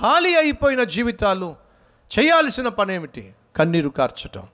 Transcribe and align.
ఖాళీ 0.00 0.34
అయిపోయిన 0.34 0.82
జీవితాలు 0.84 1.56
చేయాల్సిన 2.18 2.68
పని 2.68 2.94
ఏమిటి 2.94 3.34
కన్నీరు 3.56 3.88
కార్చటం. 3.88 4.48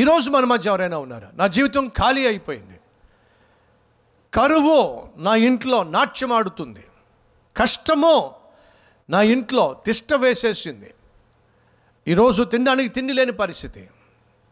ఈరోజు 0.00 0.30
మన 0.30 0.44
మధ్య 0.44 0.70
ఎవరైనా 0.70 0.98
ఉన్నారా? 0.98 1.30
నా 1.34 1.46
జీవితం 1.46 1.88
ఖాళీ 1.88 2.26
అయిపోయింది. 2.26 2.80
కరువు 4.34 5.08
నా 5.16 5.34
ఇంట్లో 5.34 5.82
నాట్యం 5.82 6.32
ఆడుతుంది. 6.32 6.84
కష్టమో 7.56 8.34
నా 9.10 9.22
ఇంట్లో 9.22 9.82
తిష్ట 9.86 10.14
వేసేసింది. 10.14 10.94
ఈరోజు 12.08 12.42
తినడానికి 12.42 12.88
తిండి 12.88 13.12
లేని 13.12 13.32
పరిస్థితి. 13.32 13.90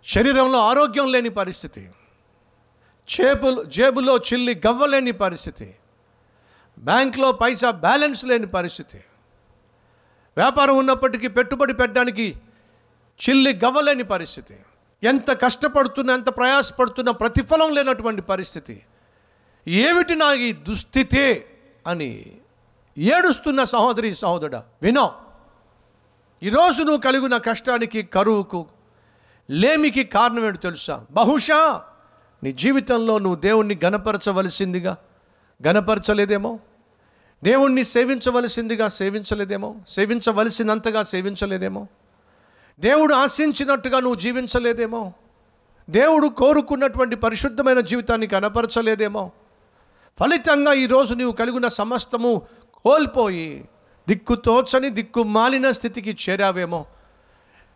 శరీరంలో 0.04 0.58
ఆరోగ్యం 0.58 1.12
లేని 1.12 1.28
పరిస్థితి. 1.28 1.90
చేపులు 3.12 3.64
జేబులో 3.64 4.16
చిల్లి 4.16 4.62
గవ్వలేని 4.66 5.12
పరిస్థితి. 5.12 5.74
బ్యాంక్లో 6.78 7.32
పైసా 7.32 7.70
బ్యాలెన్స్ 7.70 8.24
లేని 8.24 8.46
పరిస్థితి. 8.46 9.00
వ్యాపారం 10.36 10.76
ఉన్నప్పటికీ 10.76 11.28
పెట్టుబడి 11.28 11.74
పెట్టడానికి 11.74 12.36
చిల్లి 13.28 13.60
గవ్వలేని 13.64 14.02
పరిస్థితి. 14.02 14.56
ఎంత 15.02 15.42
కష్టపడుతున్న 15.42 16.10
ఎంత 16.10 16.36
ప్రయాసపడుతున్నా 16.36 17.12
ప్రతిఫలం 17.12 17.74
లేనటువంటి 17.74 18.22
పరిస్థితి. 18.22 18.82
ఏమిటి 19.68 20.14
నా 20.14 20.32
ఈ 20.32 20.52
దుస్థితి 20.52 21.44
అని 21.86 22.36
ఏడుస్తున్న 22.98 23.64
సహోదరి 23.64 24.14
సహోదరుడా 24.14 24.64
వినో. 24.82 25.14
ఈరోజు 26.42 26.82
నువ్వు 26.82 27.00
కలిగిన 27.00 27.36
కష్టానికి 27.36 28.02
కరువుకు 28.02 28.66
లేమికి 29.50 30.04
కారణం 30.04 30.54
తెలుసా? 30.54 31.06
బహుశా 31.10 31.82
నీ 32.42 32.52
జీవితంలో 32.52 33.18
నువ్వు 33.18 33.40
దేవుణ్ణి 33.40 33.78
గనపరచవలసిందిగా 33.84 34.96
గనపరచలేదేమో 35.66 36.58
దేవుణ్ణి 37.44 37.84
సేవించవలసిందిగా 37.84 38.88
సేవించలేదేమో? 38.88 39.74
సేవించవలసినంతగా 39.88 41.02
సేవించలేదేమో? 41.02 41.86
దేవుడు 42.80 43.14
ఆశించినట్టుగా 43.14 44.00
నువ్వు 44.00 44.14
జీవించలేదేమో? 44.14 45.12
దేవుడు 45.90 46.28
కోరుకున్నటువంటి 46.28 47.16
పరిశుద్ధమైన 47.16 47.80
జీవితాన్ని 47.80 48.26
కనపరచలేదేమో? 48.26 49.30
ఫలితంగా 50.20 50.72
ఈరోజు 50.72 51.14
నీవు 51.14 51.32
కలిగిన 51.32 51.68
సమస్తము 51.68 52.42
కోల్పోయి 52.74 53.68
దిక్కు 54.08 54.34
తోచని 54.34 54.90
దిక్కు 54.90 55.22
మాలిన 55.22 55.70
స్థితికి 55.70 56.16
చేరావేమో? 56.30 56.86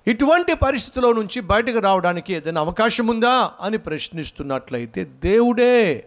ఇటువంటి 0.06 0.54
పరిస్థితిలో 0.54 1.12
నుంచి 1.12 1.40
బయటకు 1.40 1.78
రావడానికి 1.78 2.34
ఏదైనా 2.34 2.60
అవకాశం 2.60 3.06
ఉందా? 3.06 3.50
అని 3.60 3.78
ప్రశ్నిస్తున్నట్లయితే 3.78 5.04
దేవుడే 5.04 6.04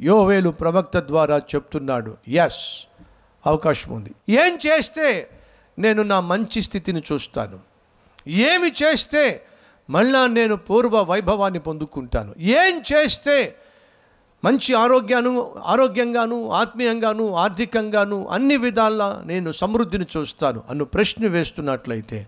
యోవేలు 0.00 0.50
ప్రవక్త 0.50 0.98
ద్వారా 0.98 1.38
చెప్తున్నాడు. 1.38 2.16
ఎస్ 2.28 2.89
అవకాశం 3.46 3.92
ఉంది. 3.92 4.10
ఏం 4.28 4.58
చేస్తే 4.66 5.28
నేను 5.78 6.02
నా 6.02 6.20
మంచి 6.20 6.62
స్థితిని 6.62 7.02
చూస్తాను? 7.12 7.58
ఏమి 8.28 8.68
చేస్తే 8.68 9.42
మళ్ళా 9.90 10.26
నేను 10.26 10.56
పూర్వ 10.56 11.02
వైభవాన్ని 11.02 11.58
పొందుకుంటాను? 11.58 12.34
ఏం 12.38 12.82
చేస్తే 12.92 13.56
మంచి 14.44 14.74
ఆరోగ్యాను 14.74 15.54
ఆరోగ్యంగాను 15.64 16.50
ఆత్మీయంగాను 16.50 17.34
ఆర్థికంగాను 17.34 18.28
అన్ని 18.28 18.56
విధాలా 18.56 19.22
నేను 19.26 19.52
సమృద్ధిని 19.52 20.06
చూస్తాను 20.16 20.62
అన్న 20.70 20.82
ప్రశ్న 20.82 21.26
వేస్తున్నట్లయితే 21.26 22.26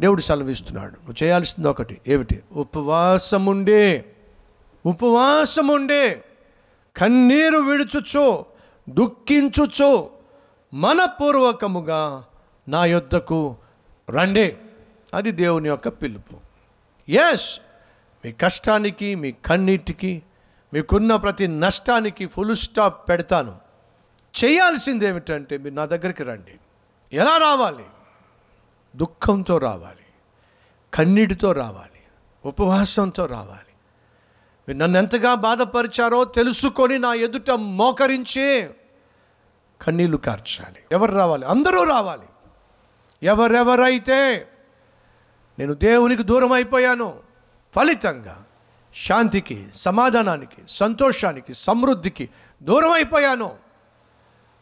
దేవుడు 0.00 0.20
సెలవిస్తున్నాడు. 0.20 0.92
నువ్వు 0.92 1.24
చేయాల్సింది 1.24 1.68
ఒకటి. 1.68 2.00
ఏమిటి? 2.08 2.42
ఉపవాసముండే. 2.52 4.04
ఉపవాసముండే. 4.86 6.24
కన్నీరు 6.96 7.58
విడుచుచో 7.58 8.46
దుఃఖించుచో 8.88 10.10
మనపూర్వకముగా 10.74 12.24
నా 12.68 12.84
యొద్దకు 12.84 13.56
రండి. 14.10 14.56
అది 15.14 15.30
దేవుని 15.30 15.68
యొక్క 15.68 15.88
పిలుపు. 15.88 16.36
ఎస్ 17.10 17.60
మీ 18.24 18.32
కష్టానికి 18.32 19.14
మీ 19.14 19.32
కన్నీటికి 19.32 20.22
మీకున్న 20.74 21.16
ప్రతి 21.16 21.48
నష్టానికి 21.48 22.26
ఫుల్ 22.26 22.56
స్టాప్ 22.56 23.08
పెడతాను. 23.08 23.58
చేయాల్సింది 24.44 25.06
ఏమిటంటే 25.06 25.58
మీరు 25.58 25.74
నా 25.74 25.84
దగ్గరికి 25.84 26.22
రండి. 26.22 26.52
ఎలా 27.16 27.36
రావాలి? 27.36 27.84
దుఃఖంతో 28.96 29.58
రావాలి. 29.58 30.06
కన్నీటితో 30.94 31.52
రావాలి. 31.52 32.00
ఉపవాసంతో 32.44 33.26
రావాలి. 33.26 33.72
మీరు 34.68 34.78
నన్ను 34.78 34.98
ఎంతగా 34.98 35.34
బాధపరిచారో 35.34 36.24
తెలుసుకొని 36.24 36.98
నా 36.98 37.14
ఎదుట 37.14 37.50
మోకరించి 37.50 38.70
కన్నీళ్ళు 39.82 40.16
కార్చాలి. 40.16 40.76
ఎవరు 40.92 41.12
రావాలి? 41.12 41.46
అందరూ 41.46 41.84
రావాలి. 41.84 42.26
ఎవరెవరైతే 43.22 44.48
నేను 45.58 45.74
దేవునికి 45.74 46.22
దూరం 46.22 46.52
అయిపోయాను 46.52 47.14
ఫలితంగా 47.74 48.44
శాంతికి 49.06 49.66
సమాధానానికి 49.74 50.62
సంతోషానికి 50.68 51.54
సమృద్ధికి 51.54 52.28
దూరం 52.62 52.92
అయిపోయాను 52.92 53.54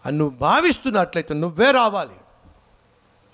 అని 0.07 0.19
నువ్వు 0.19 0.39
భావిస్తున్నట్లయితే 0.39 1.35
నువ్వే 1.35 1.71
రావాలి. 1.71 2.15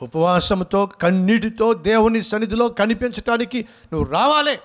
ఉపవాసంతో 0.02 0.86
కన్నీటితో 0.86 1.74
దేవుని 1.74 2.22
సన్నిధిలో 2.22 2.68
కనిపించటానికి 2.68 3.68
నువ్వు 3.92 4.12
రావాలే. 4.12 4.60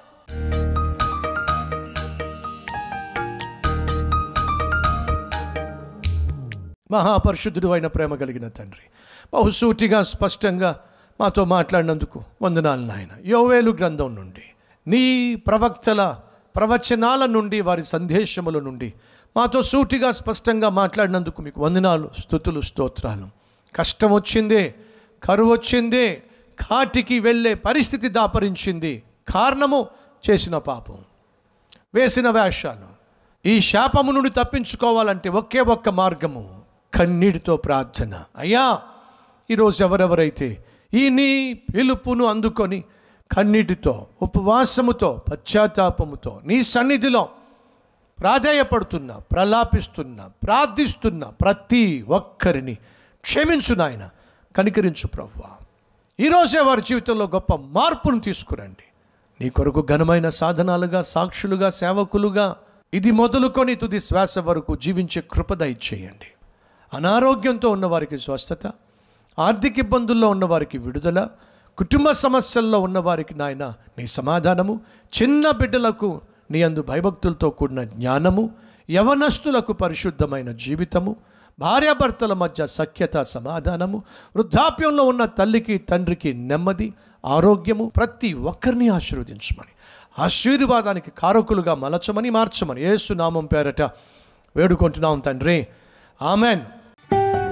మహాపరిశుద్ధుడు 6.91 7.67
అయిన 7.67 7.87
ప్రేమ 7.87 8.15
కలిగిన 8.15 8.47
తండ్రి. 8.47 8.81
బహుసూటిగా 9.33 10.03
స్పష్టంగా 10.03 10.79
మాతో 11.21 11.45
మాట్లాడినందుకు 11.45 12.23
వందనాలు 12.41 12.81
నాయన. 12.81 13.09
యోవేలు 13.25 13.71
గ్రంథం 13.71 14.15
నుండి 14.15 14.41
నీ 14.87 15.35
ప్రవక్తల 15.35 16.15
ప్రవచనాల 16.55 17.25
నుండి 17.25 17.61
వారి 17.61 17.83
సందేశముల 17.83 18.59
నుండి 18.59 18.93
మాతో 19.37 19.63
సూటిగా 19.63 20.11
స్పష్టంగా 20.11 20.69
మాట్లాడినందుకు 20.69 21.41
మీకు 21.41 21.61
వందనాలు 21.61 22.09
స్థుతులు 22.19 22.61
స్తోత్రాలు. 22.61 23.27
కష్టం 23.75 24.13
వచ్చిందే 24.13 24.75
కరువు 25.23 25.51
వచ్చిందే 25.51 26.23
కాటికి 26.69 27.19
వెళ్ళే 27.19 27.53
పరిస్థితి 27.53 28.07
దాపరించింది. 28.07 29.03
కారణము 29.33 29.87
చేసిన 30.29 30.57
పాపం. 30.57 30.97
వేసిన 31.93 32.29
వేషాలు. 32.29 32.91
ఈ 33.45 33.61
శాపము 33.61 34.11
నుండి 34.11 34.29
తప్పించుకోవాలంటే 34.29 35.29
ఒకే 35.29 35.59
ఒక్క 35.59 35.89
మార్గము. 35.89 36.60
కన్నీటితో 36.95 37.57
ప్రార్థన. 37.57 38.23
అయ్యా 38.37 38.81
ఈరోజు 39.49 39.83
ఎవరెవరైతే 39.83 40.65
ఈ 40.93 41.09
నీ 41.09 41.53
పిలుపును 41.53 42.25
అందుకొని 42.25 42.83
కన్నీటితో 43.31 44.07
ఉపవాసముతో 44.21 45.21
పశ్చాత్తాపముతో 45.31 46.41
నీ 46.45 46.63
సన్నిధిలో 46.63 47.29
ప్రాధేయపడుతున్నా 48.19 49.15
ప్రలాపిస్తున్నా 49.17 50.31
ప్రార్థిస్తున్నా 50.43 51.27
ప్రతి 51.27 52.05
ఒక్కరిని 52.09 52.75
క్షమించు 53.21 53.75
నాయన 53.75 54.09
కనికరించు 54.55 55.07
ప్రవ్వా. 55.07 55.49
ఈరోజే 56.19 56.59
వారి 56.59 56.81
జీవితంలో 56.81 57.25
గొప్ప 57.25 57.55
మార్పును 57.55 58.19
తీసుకురండి. 58.19 58.83
నీ 59.41 59.49
కొరకు 59.49 59.87
ఘనమైన 59.89 60.29
సాధనాలుగా 60.29 61.01
సాక్షులుగా 61.01 61.69
సేవకులుగా 61.69 62.55
ఇది 62.93 63.11
మొదలుకొని 63.11 63.75
తుది 63.75 63.99
శ్వాస 63.99 64.39
వరకు 64.39 64.75
జీవించే 64.75 65.21
కృపద 65.21 65.61
ఇచ్చేయండి 65.61 66.29
అనారోగ్యంతో 66.93 67.69
ఉన్నవారికి 67.69 68.17
స్వస్థత 68.17 68.67
ఆర్థిక 69.39 69.79
ఇబ్బందుల్లో 69.79 70.29
ఉన్నవారికి 70.29 70.77
విడుదల 70.77 71.27
కుటుంబ 71.77 72.11
సమస్యల్లో 72.11 72.79
ఉన్నవారికి 72.79 73.33
నాయన 73.35 73.73
నీ 73.97 74.07
సమాధానము 74.07 74.81
చిన్న 75.13 75.51
బిడ్డలకు 75.51 76.21
నీ 76.51 76.61
అందు 76.61 76.81
భయభక్తులతో 76.81 77.49
కూడిన 77.49 77.83
జ్ఞానము 77.83 78.49
యవనస్తులకు 78.89 79.73
పరిశుద్ధమైన 79.73 80.51
జీవితము 80.51 81.15
భార్యాభర్తల 81.59 82.33
మధ్య 82.33 82.67
సఖ్యత 82.67 83.21
సమాధానము 83.21 84.03
వృద్ధాప్యంలో 84.35 85.03
ఉన్న 85.03 85.25
తల్లికి 85.25 85.77
తండ్రికి 85.77 86.33
నెమ్మది 86.33 86.93
ఆరోగ్యము 87.25 87.91
ప్రతి 87.95 88.33
ఒక్కరిని 88.33 88.89
ఆశీర్వదించమని 88.89 89.73
ఆశీర్వాదానికి 90.19 91.11
కారకులుగా 91.11 91.75
మలచమని 91.75 92.29
మార్చమని 92.29 92.83
ఏసునామం 92.83 93.45
పేరట 93.45 93.81
వేడుకుంటున్నాం 94.55 95.19
తండ్రి. 95.19 95.67
ఆమెన్. 96.21 96.61